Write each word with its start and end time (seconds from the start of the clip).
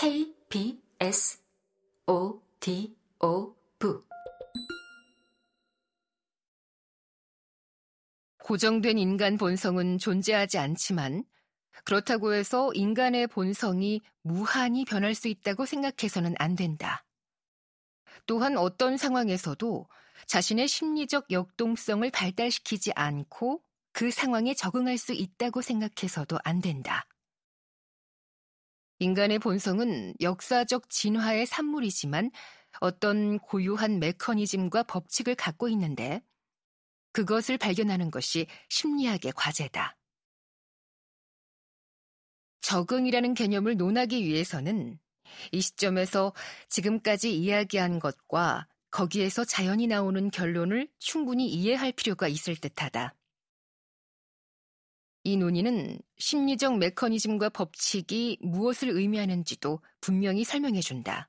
K, 0.00 0.34
B, 0.48 0.80
S, 0.98 1.42
O, 2.06 2.40
D, 2.58 2.96
O, 3.22 3.54
V. 3.78 3.90
고정된 8.42 8.96
인간 8.96 9.36
본성은 9.36 9.98
존재하지 9.98 10.56
않지만 10.56 11.24
그렇다고 11.84 12.32
해서 12.32 12.72
인간의 12.72 13.26
본성이 13.26 14.00
무한히 14.22 14.86
변할 14.86 15.14
수 15.14 15.28
있다고 15.28 15.66
생각해서는 15.66 16.34
안 16.38 16.56
된다. 16.56 17.04
또한 18.26 18.56
어떤 18.56 18.96
상황에서도 18.96 19.86
자신의 20.24 20.66
심리적 20.66 21.30
역동성을 21.30 22.10
발달시키지 22.10 22.92
않고 22.94 23.60
그 23.92 24.10
상황에 24.10 24.54
적응할 24.54 24.96
수 24.96 25.12
있다고 25.12 25.60
생각해서도 25.60 26.38
안 26.42 26.62
된다. 26.62 27.04
인간의 29.00 29.38
본성은 29.38 30.14
역사적 30.20 30.90
진화의 30.90 31.46
산물이지만 31.46 32.30
어떤 32.80 33.38
고유한 33.38 33.98
메커니즘과 33.98 34.82
법칙을 34.84 35.34
갖고 35.34 35.68
있는데 35.68 36.22
그것을 37.12 37.56
발견하는 37.56 38.10
것이 38.10 38.46
심리학의 38.68 39.32
과제다. 39.34 39.96
적응이라는 42.60 43.32
개념을 43.32 43.78
논하기 43.78 44.22
위해서는 44.22 44.98
이 45.50 45.60
시점에서 45.62 46.34
지금까지 46.68 47.34
이야기한 47.34 48.00
것과 48.00 48.68
거기에서 48.90 49.46
자연히 49.46 49.86
나오는 49.86 50.30
결론을 50.30 50.88
충분히 50.98 51.48
이해할 51.48 51.92
필요가 51.92 52.28
있을 52.28 52.54
듯하다. 52.54 53.14
이 55.22 55.36
논의는 55.36 55.98
심리적 56.18 56.78
메커니즘과 56.78 57.50
법칙이 57.50 58.38
무엇을 58.40 58.88
의미하는지도 58.88 59.80
분명히 60.00 60.44
설명해 60.44 60.80
준다. 60.80 61.28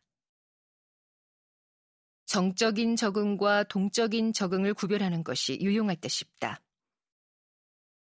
정적인 2.25 2.95
적응과 2.95 3.65
동적인 3.65 4.31
적응을 4.31 4.73
구별하는 4.73 5.23
것이 5.23 5.59
유용할 5.59 5.97
듯 5.97 6.07
싶다. 6.07 6.61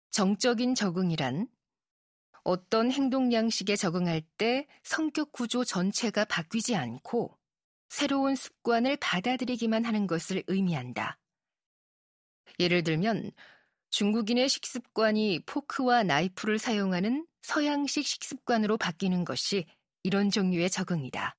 정적인 0.10 0.74
적응이란 0.74 1.48
어떤 2.44 2.92
행동 2.92 3.32
양식에 3.32 3.76
적응할 3.76 4.24
때 4.38 4.66
성격 4.82 5.32
구조 5.32 5.64
전체가 5.64 6.26
바뀌지 6.26 6.76
않고 6.76 7.38
새로운 7.90 8.36
습관을 8.36 8.98
받아들이기만 8.98 9.86
하는 9.86 10.08
것을 10.08 10.44
의미한다. 10.48 11.20
예를 12.60 12.84
들면 12.84 13.32
중국인의 13.90 14.50
식습관이 14.50 15.44
포크와 15.46 16.04
나이프를 16.04 16.60
사용하는 16.60 17.26
서양식 17.42 18.06
식습관으로 18.06 18.78
바뀌는 18.78 19.24
것이 19.24 19.66
이런 20.04 20.30
종류의 20.30 20.70
적응이다. 20.70 21.36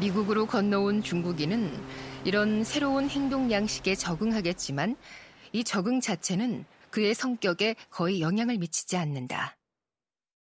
미국으로 0.00 0.46
건너온 0.46 1.02
중국인은 1.02 1.72
이런 2.24 2.62
새로운 2.62 3.08
행동 3.08 3.50
양식에 3.50 3.96
적응하겠지만 3.96 4.96
이 5.52 5.64
적응 5.64 6.00
자체는 6.00 6.64
그의 6.90 7.14
성격에 7.14 7.74
거의 7.90 8.20
영향을 8.20 8.58
미치지 8.58 8.96
않는다. 8.96 9.56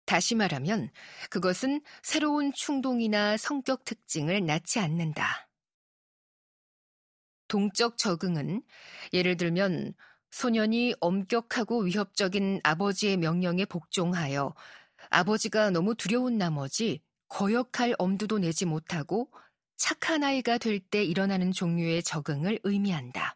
다시 0.05 0.35
말하면 0.35 0.89
그것은 1.29 1.81
새로운 2.03 2.51
충동이나 2.53 3.37
성격 3.37 3.85
특징을 3.85 4.45
낳지 4.45 4.79
않는다. 4.79 5.47
동적 7.47 7.97
적응은 7.97 8.63
예를 9.13 9.37
들면 9.37 9.93
소년이 10.31 10.95
엄격하고 11.01 11.81
위협적인 11.81 12.61
아버지의 12.63 13.17
명령에 13.17 13.65
복종하여 13.65 14.53
아버지가 15.09 15.71
너무 15.71 15.95
두려운 15.95 16.37
나머지 16.37 17.01
거역할 17.27 17.95
엄두도 17.97 18.39
내지 18.39 18.65
못하고 18.65 19.29
착한 19.75 20.23
아이가 20.23 20.57
될 20.57 20.79
때 20.79 21.03
일어나는 21.03 21.51
종류의 21.51 22.03
적응을 22.03 22.59
의미한다. 22.63 23.35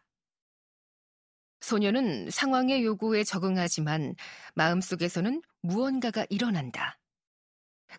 소녀는 1.66 2.30
상황의 2.30 2.84
요구에 2.84 3.24
적응하지만 3.24 4.14
마음속에서는 4.54 5.42
무언가가 5.62 6.24
일어난다. 6.30 6.96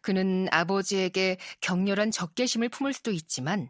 그는 0.02 0.48
아버지에게 0.52 1.38
격렬한 1.60 2.12
적개심을 2.12 2.70
품을 2.70 2.94
수도 2.94 3.12
있지만 3.12 3.70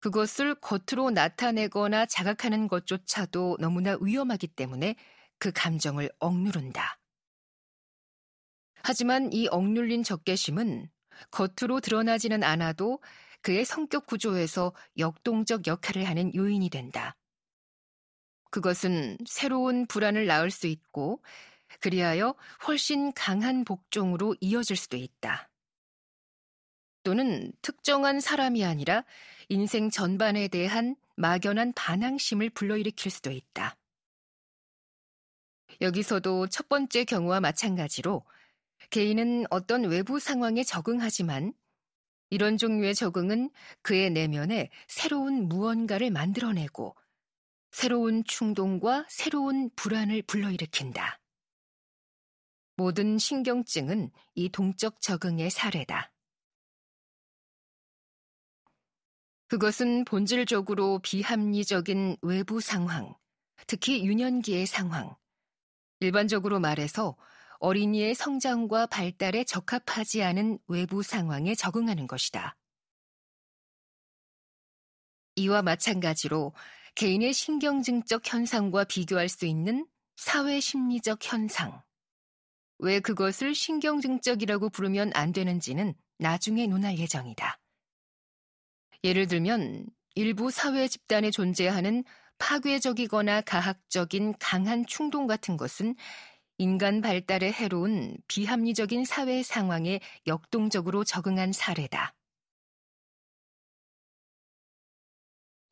그것을 0.00 0.56
겉으로 0.56 1.10
나타내거나 1.10 2.06
자각하는 2.06 2.66
것조차도 2.66 3.58
너무나 3.60 3.96
위험하기 4.00 4.48
때문에 4.48 4.96
그 5.38 5.52
감정을 5.52 6.10
억누른다. 6.18 6.98
하지만 8.82 9.32
이 9.32 9.46
억눌린 9.46 10.02
적개심은 10.02 10.90
겉으로 11.30 11.78
드러나지는 11.80 12.42
않아도 12.42 13.00
그의 13.40 13.64
성격 13.64 14.06
구조에서 14.06 14.74
역동적 14.98 15.68
역할을 15.68 16.08
하는 16.08 16.34
요인이 16.34 16.68
된다. 16.70 17.14
그것은 18.52 19.16
새로운 19.26 19.86
불안을 19.86 20.26
낳을 20.26 20.50
수 20.50 20.66
있고 20.66 21.22
그리하여 21.80 22.34
훨씬 22.68 23.10
강한 23.14 23.64
복종으로 23.64 24.36
이어질 24.40 24.76
수도 24.76 24.98
있다. 24.98 25.48
또는 27.02 27.50
특정한 27.62 28.20
사람이 28.20 28.62
아니라 28.62 29.04
인생 29.48 29.88
전반에 29.88 30.48
대한 30.48 30.96
막연한 31.16 31.72
반항심을 31.72 32.50
불러일으킬 32.50 33.10
수도 33.10 33.30
있다. 33.30 33.74
여기서도 35.80 36.46
첫 36.48 36.68
번째 36.68 37.04
경우와 37.04 37.40
마찬가지로 37.40 38.22
개인은 38.90 39.46
어떤 39.48 39.84
외부 39.84 40.20
상황에 40.20 40.62
적응하지만 40.62 41.54
이런 42.28 42.58
종류의 42.58 42.94
적응은 42.94 43.50
그의 43.80 44.10
내면에 44.10 44.68
새로운 44.88 45.48
무언가를 45.48 46.10
만들어내고 46.10 46.94
새로운 47.72 48.22
충동과 48.24 49.06
새로운 49.08 49.70
불안을 49.74 50.22
불러일으킨다. 50.22 51.18
모든 52.76 53.18
신경증은 53.18 54.10
이 54.34 54.48
동적 54.50 55.00
적응의 55.00 55.50
사례다. 55.50 56.12
그것은 59.48 60.04
본질적으로 60.04 61.00
비합리적인 61.00 62.18
외부 62.22 62.60
상황, 62.60 63.14
특히 63.66 64.04
유년기의 64.04 64.66
상황, 64.66 65.14
일반적으로 66.00 66.60
말해서 66.60 67.16
어린이의 67.58 68.14
성장과 68.14 68.86
발달에 68.86 69.44
적합하지 69.44 70.22
않은 70.22 70.58
외부 70.68 71.02
상황에 71.02 71.54
적응하는 71.54 72.06
것이다. 72.06 72.56
이와 75.36 75.62
마찬가지로 75.62 76.52
개인의 76.94 77.32
신경증적 77.32 78.22
현상과 78.24 78.84
비교할 78.84 79.28
수 79.28 79.46
있는 79.46 79.86
사회 80.16 80.60
심리적 80.60 81.18
현상. 81.22 81.82
왜 82.78 83.00
그것을 83.00 83.54
신경증적이라고 83.54 84.68
부르면 84.68 85.12
안 85.14 85.32
되는지는 85.32 85.94
나중에 86.18 86.66
논할 86.66 86.98
예정이다. 86.98 87.58
예를 89.04 89.26
들면 89.26 89.86
일부 90.14 90.50
사회 90.50 90.86
집단에 90.86 91.30
존재하는 91.30 92.04
파괴적이거나 92.38 93.40
가학적인 93.42 94.34
강한 94.38 94.84
충동 94.86 95.26
같은 95.26 95.56
것은 95.56 95.94
인간 96.58 97.00
발달에 97.00 97.50
해로운 97.50 98.16
비합리적인 98.28 99.04
사회 99.04 99.42
상황에 99.42 100.00
역동적으로 100.26 101.04
적응한 101.04 101.52
사례다. 101.52 102.14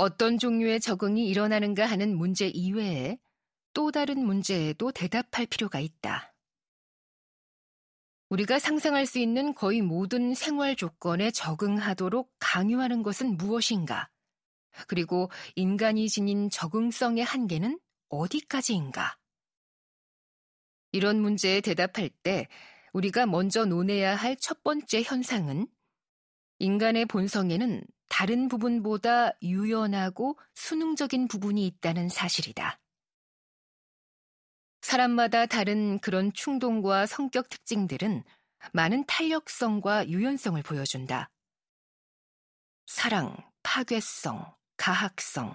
어떤 0.01 0.39
종류의 0.39 0.81
적응이 0.81 1.29
일어나는가 1.29 1.85
하는 1.85 2.17
문제 2.17 2.49
이외에 2.49 3.19
또 3.75 3.91
다른 3.91 4.25
문제에도 4.25 4.91
대답할 4.93 5.45
필요가 5.45 5.79
있다. 5.79 6.33
우리가 8.31 8.59
상상할 8.59 9.05
수 9.05 9.19
있는 9.19 9.53
거의 9.53 9.83
모든 9.83 10.33
생활 10.33 10.75
조건에 10.75 11.31
적응하도록 11.31 12.33
강요하는 12.39 13.03
것은 13.03 13.37
무엇인가? 13.37 14.09
그리고 14.87 15.31
인간이 15.55 16.09
지닌 16.09 16.49
적응성의 16.49 17.23
한계는 17.23 17.79
어디까지인가? 18.09 19.19
이런 20.93 21.21
문제에 21.21 21.61
대답할 21.61 22.09
때 22.23 22.49
우리가 22.95 23.27
먼저 23.27 23.67
논해야 23.67 24.17
할 24.17 24.35
첫 24.37 24.63
번째 24.63 25.03
현상은 25.03 25.67
인간의 26.59 27.05
본성에는 27.05 27.85
다른 28.21 28.49
부분보다 28.49 29.33
유연하고 29.41 30.39
수능적인 30.55 31.27
부분이 31.27 31.67
있다는 31.67 32.11
사실이다. 32.11 32.79
사람마다 34.83 35.47
다른 35.47 35.99
그런 36.01 36.31
충동과 36.35 37.07
성격 37.07 37.49
특징들은 37.49 38.23
많은 38.75 39.07
탄력성과 39.07 40.11
유연성을 40.11 40.63
보여준다. 40.65 41.31
사랑, 42.85 43.39
파괴성, 43.63 44.55
가학성, 44.77 45.55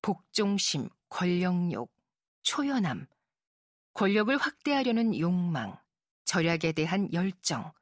복종심, 0.00 0.88
권력욕, 1.08 1.92
초연함, 2.42 3.08
권력을 3.92 4.36
확대하려는 4.36 5.18
욕망, 5.18 5.76
절약에 6.26 6.70
대한 6.70 7.12
열정, 7.12 7.72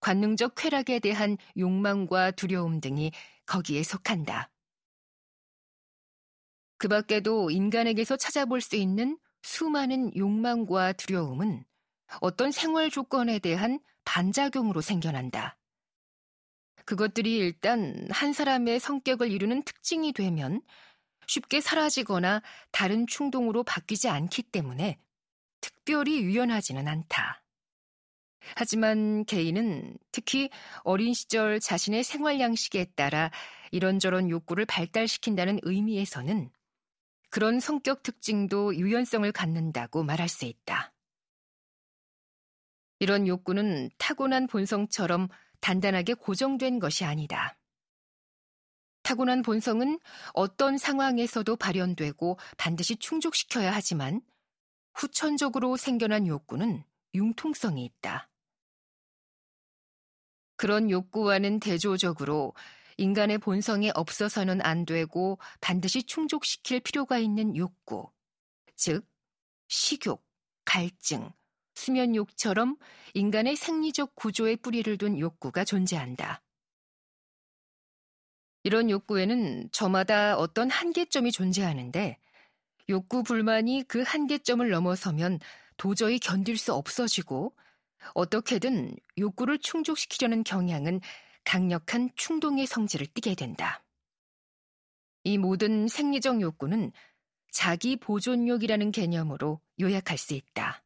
관능적 0.00 0.56
쾌락에 0.56 0.98
대한 0.98 1.38
욕망과 1.56 2.32
두려움 2.32 2.80
등이 2.80 3.12
거기에 3.46 3.82
속한다. 3.82 4.50
그 6.78 6.88
밖에도 6.88 7.50
인간에게서 7.50 8.16
찾아볼 8.16 8.60
수 8.60 8.76
있는 8.76 9.18
수많은 9.42 10.16
욕망과 10.16 10.92
두려움은 10.94 11.64
어떤 12.20 12.50
생활 12.50 12.90
조건에 12.90 13.38
대한 13.38 13.80
반작용으로 14.04 14.80
생겨난다. 14.80 15.56
그것들이 16.84 17.36
일단 17.36 18.08
한 18.10 18.32
사람의 18.32 18.80
성격을 18.80 19.30
이루는 19.30 19.62
특징이 19.62 20.12
되면 20.12 20.60
쉽게 21.26 21.60
사라지거나 21.60 22.42
다른 22.72 23.06
충동으로 23.06 23.62
바뀌지 23.62 24.08
않기 24.08 24.42
때문에 24.44 24.98
특별히 25.60 26.20
유연하지는 26.22 26.88
않다. 26.88 27.41
하지만 28.56 29.24
개인은 29.24 29.96
특히 30.10 30.50
어린 30.82 31.14
시절 31.14 31.60
자신의 31.60 32.04
생활 32.04 32.40
양식에 32.40 32.86
따라 32.96 33.30
이런저런 33.70 34.30
욕구를 34.30 34.66
발달시킨다는 34.66 35.60
의미에서는 35.62 36.50
그런 37.30 37.60
성격 37.60 38.02
특징도 38.02 38.76
유연성을 38.76 39.30
갖는다고 39.32 40.02
말할 40.02 40.28
수 40.28 40.44
있다. 40.44 40.92
이런 42.98 43.26
욕구는 43.26 43.90
타고난 43.98 44.46
본성처럼 44.46 45.28
단단하게 45.60 46.14
고정된 46.14 46.78
것이 46.78 47.04
아니다. 47.04 47.56
타고난 49.02 49.42
본성은 49.42 49.98
어떤 50.34 50.78
상황에서도 50.78 51.56
발현되고 51.56 52.38
반드시 52.56 52.96
충족시켜야 52.96 53.72
하지만 53.72 54.20
후천적으로 54.94 55.76
생겨난 55.76 56.26
욕구는 56.26 56.84
융통성이 57.14 57.84
있다. 57.84 58.28
그런 60.62 60.92
욕구와는 60.92 61.58
대조적으로 61.58 62.54
인간의 62.96 63.38
본성에 63.38 63.90
없어서는 63.96 64.62
안 64.62 64.84
되고 64.84 65.40
반드시 65.60 66.04
충족시킬 66.04 66.78
필요가 66.78 67.18
있는 67.18 67.56
욕구, 67.56 68.08
즉, 68.76 69.04
식욕, 69.66 70.24
갈증, 70.64 71.32
수면욕처럼 71.74 72.76
인간의 73.14 73.56
생리적 73.56 74.14
구조에 74.14 74.54
뿌리를 74.54 74.96
둔 74.98 75.18
욕구가 75.18 75.64
존재한다. 75.64 76.40
이런 78.62 78.88
욕구에는 78.88 79.68
저마다 79.72 80.38
어떤 80.38 80.70
한계점이 80.70 81.32
존재하는데 81.32 82.18
욕구 82.88 83.24
불만이 83.24 83.82
그 83.88 84.02
한계점을 84.02 84.70
넘어서면 84.70 85.40
도저히 85.76 86.20
견딜 86.20 86.56
수 86.56 86.72
없어지고 86.72 87.52
어떻게든 88.14 88.94
욕구를 89.18 89.58
충족시키려는 89.58 90.44
경향은 90.44 91.00
강력한 91.44 92.10
충동의 92.16 92.66
성질을 92.66 93.06
띠게 93.08 93.34
된다. 93.34 93.84
이 95.24 95.38
모든 95.38 95.88
생리적 95.88 96.40
욕구는 96.40 96.92
자기 97.50 97.96
보존욕이라는 97.96 98.92
개념으로 98.92 99.60
요약할 99.80 100.18
수 100.18 100.34
있다. 100.34 100.82